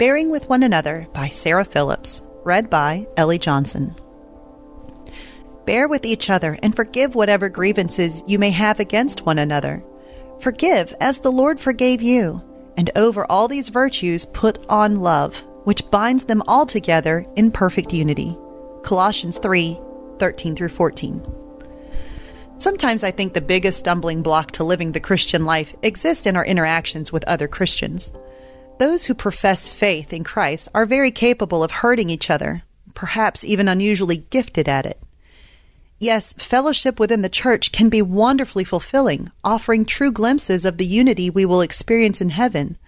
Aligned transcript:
Bearing 0.00 0.30
with 0.30 0.48
One 0.48 0.62
Another 0.62 1.06
by 1.12 1.28
Sarah 1.28 1.66
Phillips. 1.66 2.22
Read 2.42 2.70
by 2.70 3.06
Ellie 3.18 3.36
Johnson. 3.36 3.94
Bear 5.66 5.88
with 5.88 6.06
each 6.06 6.30
other 6.30 6.58
and 6.62 6.74
forgive 6.74 7.14
whatever 7.14 7.50
grievances 7.50 8.24
you 8.26 8.38
may 8.38 8.48
have 8.48 8.80
against 8.80 9.26
one 9.26 9.38
another. 9.38 9.84
Forgive 10.40 10.94
as 11.02 11.20
the 11.20 11.30
Lord 11.30 11.60
forgave 11.60 12.00
you. 12.00 12.42
And 12.78 12.88
over 12.96 13.30
all 13.30 13.46
these 13.46 13.68
virtues, 13.68 14.24
put 14.24 14.64
on 14.70 15.00
love, 15.00 15.38
which 15.64 15.90
binds 15.90 16.24
them 16.24 16.42
all 16.48 16.64
together 16.64 17.26
in 17.36 17.50
perfect 17.50 17.92
unity. 17.92 18.38
Colossians 18.82 19.36
3 19.36 19.78
13 20.18 20.56
through 20.56 20.70
14. 20.70 21.22
Sometimes 22.56 23.04
I 23.04 23.10
think 23.10 23.34
the 23.34 23.42
biggest 23.42 23.80
stumbling 23.80 24.22
block 24.22 24.52
to 24.52 24.64
living 24.64 24.92
the 24.92 25.00
Christian 25.00 25.44
life 25.44 25.76
exists 25.82 26.24
in 26.24 26.36
our 26.36 26.44
interactions 26.46 27.12
with 27.12 27.22
other 27.24 27.48
Christians. 27.48 28.14
Those 28.80 29.04
who 29.04 29.14
profess 29.14 29.68
faith 29.68 30.10
in 30.10 30.24
Christ 30.24 30.70
are 30.74 30.86
very 30.86 31.10
capable 31.10 31.62
of 31.62 31.70
hurting 31.70 32.08
each 32.08 32.30
other, 32.30 32.62
perhaps 32.94 33.44
even 33.44 33.68
unusually 33.68 34.16
gifted 34.16 34.70
at 34.70 34.86
it. 34.86 34.98
Yes, 35.98 36.32
fellowship 36.32 36.98
within 36.98 37.20
the 37.20 37.28
church 37.28 37.72
can 37.72 37.90
be 37.90 38.00
wonderfully 38.00 38.64
fulfilling, 38.64 39.30
offering 39.44 39.84
true 39.84 40.10
glimpses 40.10 40.64
of 40.64 40.78
the 40.78 40.86
unity 40.86 41.28
we 41.28 41.44
will 41.44 41.60
experience 41.60 42.22
in 42.22 42.30
heaven. 42.30 42.78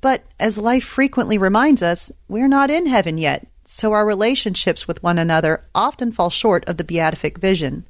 But 0.00 0.24
as 0.40 0.56
life 0.56 0.84
frequently 0.84 1.36
reminds 1.36 1.82
us, 1.82 2.10
we're 2.26 2.48
not 2.48 2.70
in 2.70 2.86
heaven 2.86 3.18
yet, 3.18 3.46
so 3.66 3.92
our 3.92 4.06
relationships 4.06 4.88
with 4.88 5.02
one 5.02 5.18
another 5.18 5.66
often 5.74 6.10
fall 6.10 6.30
short 6.30 6.64
of 6.66 6.78
the 6.78 6.84
beatific 6.84 7.36
vision. 7.36 7.86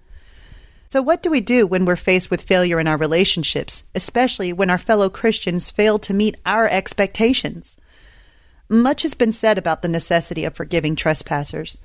So, 0.94 1.02
what 1.02 1.24
do 1.24 1.30
we 1.30 1.40
do 1.40 1.66
when 1.66 1.86
we're 1.86 1.96
faced 1.96 2.30
with 2.30 2.40
failure 2.40 2.78
in 2.78 2.86
our 2.86 2.96
relationships, 2.96 3.82
especially 3.96 4.52
when 4.52 4.70
our 4.70 4.78
fellow 4.78 5.10
Christians 5.10 5.68
fail 5.68 5.98
to 5.98 6.14
meet 6.14 6.40
our 6.46 6.68
expectations? 6.68 7.76
Much 8.68 9.02
has 9.02 9.12
been 9.12 9.32
said 9.32 9.58
about 9.58 9.82
the 9.82 9.88
necessity 9.88 10.44
of 10.44 10.54
forgiving 10.54 10.94
trespassers. 10.94 11.78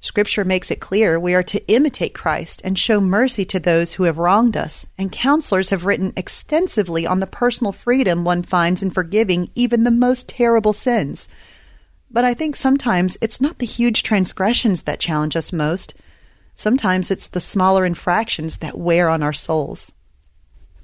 Scripture 0.00 0.44
makes 0.44 0.72
it 0.72 0.80
clear 0.80 1.16
we 1.16 1.32
are 1.32 1.44
to 1.44 1.64
imitate 1.68 2.12
Christ 2.12 2.60
and 2.64 2.76
show 2.76 3.00
mercy 3.00 3.44
to 3.44 3.60
those 3.60 3.92
who 3.92 4.02
have 4.02 4.18
wronged 4.18 4.56
us, 4.56 4.84
and 4.98 5.12
counselors 5.12 5.70
have 5.70 5.86
written 5.86 6.12
extensively 6.16 7.06
on 7.06 7.20
the 7.20 7.28
personal 7.28 7.70
freedom 7.70 8.24
one 8.24 8.42
finds 8.42 8.82
in 8.82 8.90
forgiving 8.90 9.48
even 9.54 9.84
the 9.84 9.92
most 9.92 10.28
terrible 10.28 10.72
sins. 10.72 11.28
But 12.10 12.24
I 12.24 12.34
think 12.34 12.56
sometimes 12.56 13.16
it's 13.20 13.40
not 13.40 13.58
the 13.58 13.64
huge 13.64 14.02
transgressions 14.02 14.82
that 14.82 14.98
challenge 14.98 15.36
us 15.36 15.52
most 15.52 15.94
Sometimes 16.58 17.10
it's 17.10 17.28
the 17.28 17.40
smaller 17.40 17.84
infractions 17.84 18.56
that 18.56 18.78
wear 18.78 19.10
on 19.10 19.22
our 19.22 19.34
souls. 19.34 19.92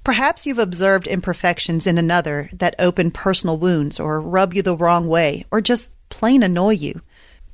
Perhaps 0.04 0.44
you've 0.44 0.58
observed 0.58 1.06
imperfections 1.06 1.86
in 1.86 1.96
another 1.96 2.50
that 2.52 2.74
open 2.78 3.10
personal 3.10 3.56
wounds 3.56 3.98
or 3.98 4.20
rub 4.20 4.52
you 4.52 4.60
the 4.60 4.76
wrong 4.76 5.08
way 5.08 5.46
or 5.50 5.62
just 5.62 5.90
plain 6.10 6.42
annoy 6.42 6.74
you. 6.74 7.00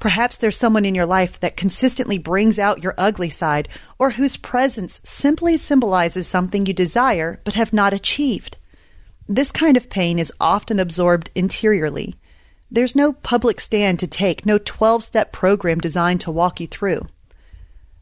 Perhaps 0.01 0.37
there's 0.39 0.57
someone 0.57 0.85
in 0.85 0.97
your 0.97 1.07
life 1.07 1.39
that 1.39 1.57
consistently 1.57 2.19
brings 2.19 2.59
out 2.59 2.83
your 2.83 2.95
ugly 2.99 3.31
side 3.31 3.69
or 4.01 4.11
whose 4.11 4.37
presence 4.37 5.01
simply 5.05 5.57
symbolizes 5.57 6.27
something 6.27 6.67
you 6.67 6.75
desire 6.75 7.41
but 7.45 7.55
have 7.55 7.73
not 7.73 7.93
achieved. 7.93 8.57
This 9.29 9.53
kind 9.53 9.77
of 9.77 9.91
pain 9.91 10.19
is 10.19 10.33
often 10.41 10.81
absorbed 10.81 11.31
interiorly. 11.37 12.17
There's 12.69 12.97
no 12.97 13.13
public 13.13 13.61
stand 13.61 14.01
to 14.01 14.09
take, 14.09 14.45
no 14.45 14.59
12 14.59 15.05
step 15.05 15.33
program 15.33 15.79
designed 15.79 16.23
to 16.23 16.33
walk 16.33 16.59
you 16.59 16.67
through. 16.67 17.07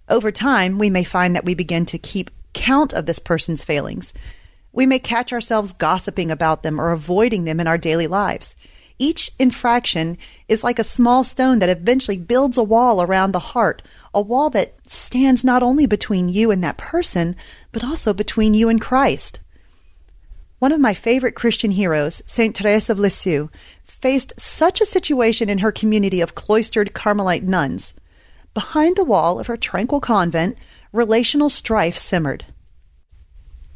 Over 0.09 0.31
time, 0.31 0.79
we 0.79 0.91
may 0.91 1.05
find 1.05 1.35
that 1.35 1.45
we 1.45 1.55
begin 1.55 1.85
to 1.87 1.99
keep 1.99 2.31
count 2.53 2.93
of 2.93 3.07
this 3.07 3.19
person's 3.19 3.65
failings. 3.65 4.13
We 4.73 4.87
may 4.87 4.99
catch 4.99 5.33
ourselves 5.33 5.73
gossiping 5.73 6.31
about 6.31 6.63
them 6.63 6.81
or 6.81 6.93
avoiding 6.93 7.45
them 7.45 7.61
in 7.61 7.67
our 7.67 7.79
daily 7.79 8.07
lives. 8.07 8.57
Each 8.99 9.31
infraction 9.39 10.17
is 10.49 10.65
like 10.65 10.79
a 10.79 10.85
small 10.85 11.23
stone 11.23 11.59
that 11.59 11.69
eventually 11.69 12.19
builds 12.19 12.57
a 12.57 12.63
wall 12.63 13.03
around 13.03 13.33
the 13.33 13.39
heart, 13.39 13.83
a 14.15 14.23
wall 14.23 14.49
that 14.51 14.75
stands 14.89 15.45
not 15.45 15.63
only 15.63 15.87
between 15.87 16.29
you 16.29 16.51
and 16.51 16.65
that 16.65 16.79
person, 16.79 17.37
but 17.73 17.85
also 17.85 18.15
between 18.15 18.55
you 18.55 18.69
and 18.69 18.81
Christ. 18.81 19.41
One 20.59 20.73
of 20.73 20.81
my 20.81 20.95
favorite 20.95 21.35
Christian 21.35 21.73
heroes, 21.73 22.23
St. 22.25 22.57
Therese 22.57 22.89
of 22.89 22.99
Lisieux, 22.99 23.51
faced 23.85 24.33
such 24.41 24.81
a 24.81 24.87
situation 24.87 25.51
in 25.51 25.59
her 25.59 25.73
community 25.73 26.23
of 26.23 26.35
cloistered 26.35 26.95
Carmelite 26.95 27.43
nuns. 27.43 27.93
Behind 28.57 28.97
the 28.97 29.05
wall 29.05 29.39
of 29.39 29.49
her 29.49 29.59
tranquil 29.59 30.01
convent, 30.01 30.57
relational 30.91 31.51
strife 31.51 31.99
simmered. 31.99 32.47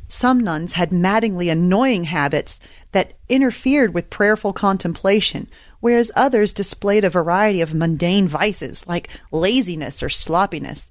Some 0.09 0.41
nuns 0.41 0.73
had 0.73 0.91
maddeningly 0.91 1.51
annoying 1.51 2.05
habits 2.05 2.59
that 2.93 3.13
interfered 3.29 3.93
with 3.93 4.09
prayerful 4.09 4.55
contemplation, 4.55 5.51
whereas 5.81 6.11
others 6.17 6.55
displayed 6.55 7.05
a 7.05 7.11
variety 7.11 7.61
of 7.61 7.75
mundane 7.75 8.27
vices 8.27 8.87
like 8.87 9.11
laziness 9.31 10.03
or 10.03 10.09
sloppiness. 10.09 10.89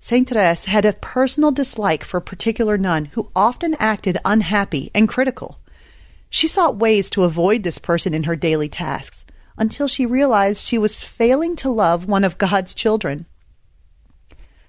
St. 0.00 0.28
Therese 0.28 0.64
had 0.64 0.84
a 0.84 0.94
personal 0.94 1.52
dislike 1.52 2.02
for 2.02 2.16
a 2.16 2.22
particular 2.22 2.76
nun 2.76 3.04
who 3.04 3.30
often 3.36 3.76
acted 3.78 4.18
unhappy 4.24 4.90
and 4.92 5.08
critical. 5.08 5.60
She 6.30 6.48
sought 6.48 6.78
ways 6.78 7.08
to 7.10 7.22
avoid 7.22 7.62
this 7.62 7.78
person 7.78 8.12
in 8.12 8.24
her 8.24 8.34
daily 8.34 8.68
tasks, 8.68 9.19
until 9.60 9.86
she 9.86 10.06
realized 10.06 10.64
she 10.64 10.78
was 10.78 11.02
failing 11.02 11.54
to 11.54 11.68
love 11.68 12.06
one 12.06 12.24
of 12.24 12.38
God's 12.38 12.72
children. 12.72 13.26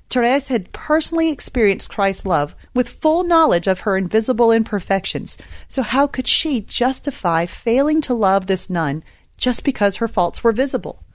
Therese 0.09 0.49
had 0.49 0.73
personally 0.73 1.31
experienced 1.31 1.89
Christ's 1.89 2.25
love 2.25 2.53
with 2.73 2.89
full 2.89 3.23
knowledge 3.23 3.67
of 3.67 3.79
her 3.79 3.95
invisible 3.95 4.51
imperfections, 4.51 5.37
so 5.69 5.81
how 5.81 6.05
could 6.05 6.27
she 6.27 6.59
justify 6.59 7.45
failing 7.45 8.01
to 8.01 8.13
love 8.13 8.47
this 8.47 8.69
nun 8.69 9.01
just 9.37 9.63
because 9.63 9.95
her 9.95 10.09
faults 10.09 10.43
were 10.43 10.51
visible? 10.51 11.05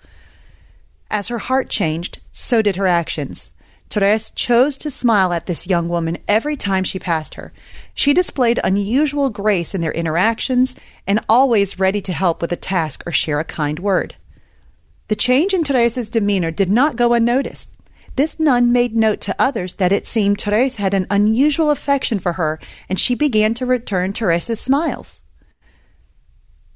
As 1.11 1.29
her 1.29 1.39
heart 1.39 1.69
changed, 1.69 2.21
so 2.33 2.63
did 2.63 2.77
her 2.77 2.87
actions. 2.87 3.51
Therese 3.89 4.31
chose 4.31 4.77
to 4.79 4.91
smile 4.91 5.33
at 5.33 5.47
this 5.47 5.67
young 5.67 5.89
woman 5.89 6.19
every 6.27 6.57
time 6.57 6.85
she 6.85 6.99
passed 6.99 7.35
her. 7.35 7.53
She 7.95 8.13
displayed 8.13 8.61
unusual 8.63 9.31
grace 9.31 9.75
in 9.75 9.81
their 9.81 9.93
interactions 9.93 10.75
and 11.07 11.21
always 11.29 11.79
ready 11.79 12.01
to 12.03 12.13
help 12.13 12.43
with 12.43 12.53
a 12.53 12.57
task 12.57 13.03
or 13.07 13.13
share 13.13 13.41
a 13.41 13.45
kind 13.45 13.79
word. 13.79 14.17
The 15.09 15.17
change 15.17 15.55
in 15.55 15.63
Therese's 15.63 16.11
demeanor 16.11 16.51
did 16.51 16.69
not 16.69 16.97
go 16.97 17.13
unnoticed. 17.13 17.73
This 18.17 18.41
nun 18.41 18.73
made 18.73 18.97
note 18.97 19.21
to 19.23 19.37
others 19.39 19.75
that 19.75 19.93
it 19.93 20.07
seemed 20.07 20.41
Therese 20.41 20.77
had 20.77 20.95
an 20.95 21.07
unusual 21.11 21.71
affection 21.71 22.19
for 22.19 22.33
her, 22.33 22.59
and 22.89 22.99
she 22.99 23.15
began 23.15 23.55
to 23.55 23.67
return 23.67 24.13
Therese's 24.13 24.59
smiles. 24.59 25.23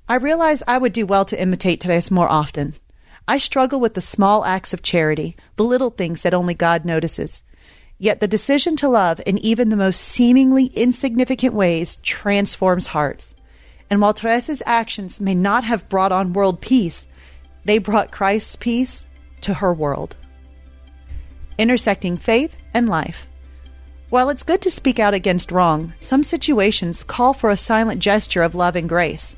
I 0.09 0.16
realized 0.16 0.62
I 0.66 0.78
would 0.78 0.92
do 0.92 1.06
well 1.06 1.25
to 1.25 1.41
imitate 1.41 1.82
Therese 1.82 2.10
more 2.10 2.28
often. 2.28 2.75
I 3.31 3.39
struggle 3.39 3.79
with 3.79 3.95
the 3.95 4.01
small 4.01 4.45
acts 4.45 4.75
of 4.75 4.83
charity, 4.83 5.37
the 5.55 5.63
little 5.63 5.91
things 5.91 6.23
that 6.23 6.35
only 6.35 6.53
God 6.53 6.85
notices. 6.85 7.45
Yet 7.97 8.19
the 8.19 8.27
decision 8.27 8.75
to 8.79 8.89
love 8.89 9.23
in 9.25 9.39
even 9.39 9.69
the 9.69 9.77
most 9.77 10.01
seemingly 10.01 10.67
insignificant 10.75 11.55
ways 11.55 11.95
transforms 12.03 12.89
hearts. 12.89 13.37
And 13.89 14.01
while 14.01 14.15
Therese's 14.15 14.65
actions 14.67 15.21
may 15.21 15.37
not 15.37 15.63
have 15.63 15.89
brought 15.89 16.11
on 16.11 16.33
world 16.33 16.61
peace, 16.61 17.07
they 17.65 17.79
brought 17.79 18.11
Christ's 18.11 18.57
peace 18.57 19.05
to 19.43 19.55
her 19.55 19.73
world. 19.73 20.17
Intersecting 21.57 22.17
faith 22.17 22.57
and 22.75 22.89
life. 22.89 23.29
While 24.09 24.29
it's 24.31 24.43
good 24.43 24.61
to 24.63 24.73
speak 24.73 24.99
out 24.99 25.15
against 25.15 25.53
wrong, 25.53 25.95
some 26.01 26.25
situations 26.25 27.05
call 27.05 27.33
for 27.33 27.51
a 27.51 27.57
silent 27.57 28.01
gesture 28.01 28.43
of 28.43 28.57
love 28.57 28.75
and 28.75 28.89
grace. 28.89 29.37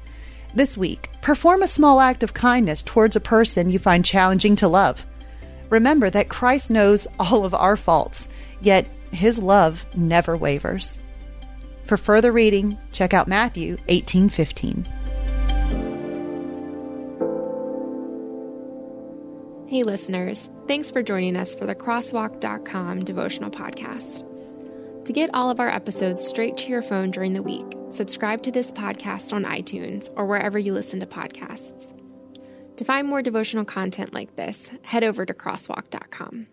This 0.54 0.76
week, 0.76 1.08
perform 1.22 1.62
a 1.62 1.68
small 1.68 2.00
act 2.00 2.22
of 2.22 2.34
kindness 2.34 2.82
towards 2.82 3.16
a 3.16 3.20
person 3.20 3.70
you 3.70 3.78
find 3.78 4.04
challenging 4.04 4.54
to 4.56 4.68
love. 4.68 5.06
Remember 5.70 6.10
that 6.10 6.28
Christ 6.28 6.68
knows 6.68 7.06
all 7.18 7.44
of 7.44 7.54
our 7.54 7.76
faults, 7.76 8.28
yet 8.60 8.86
his 9.12 9.38
love 9.38 9.86
never 9.96 10.36
wavers. 10.36 10.98
For 11.84 11.96
further 11.96 12.32
reading, 12.32 12.76
check 12.92 13.14
out 13.14 13.28
Matthew 13.28 13.78
18:15. 13.88 14.86
Hey 19.66 19.84
listeners, 19.84 20.50
thanks 20.68 20.90
for 20.90 21.02
joining 21.02 21.34
us 21.34 21.54
for 21.54 21.64
the 21.64 21.74
crosswalk.com 21.74 23.00
devotional 23.00 23.50
podcast. 23.50 24.28
To 25.04 25.12
get 25.12 25.30
all 25.34 25.50
of 25.50 25.58
our 25.58 25.68
episodes 25.68 26.24
straight 26.24 26.56
to 26.58 26.68
your 26.68 26.80
phone 26.80 27.10
during 27.10 27.34
the 27.34 27.42
week, 27.42 27.66
subscribe 27.90 28.40
to 28.44 28.52
this 28.52 28.70
podcast 28.70 29.32
on 29.32 29.42
iTunes 29.44 30.08
or 30.14 30.26
wherever 30.26 30.60
you 30.60 30.72
listen 30.72 31.00
to 31.00 31.06
podcasts. 31.06 31.92
To 32.76 32.84
find 32.84 33.08
more 33.08 33.20
devotional 33.20 33.64
content 33.64 34.14
like 34.14 34.36
this, 34.36 34.70
head 34.82 35.02
over 35.02 35.26
to 35.26 35.34
crosswalk.com. 35.34 36.46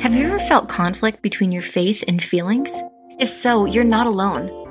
Have 0.00 0.14
you 0.14 0.26
ever 0.26 0.38
felt 0.38 0.68
conflict 0.68 1.22
between 1.22 1.52
your 1.52 1.62
faith 1.62 2.02
and 2.08 2.22
feelings? 2.22 2.74
If 3.18 3.28
so, 3.28 3.66
you're 3.66 3.84
not 3.84 4.06
alone. 4.06 4.65